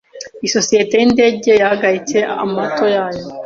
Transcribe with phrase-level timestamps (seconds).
[0.47, 3.23] Isosiyete y’indege yahagaritse amato yayo.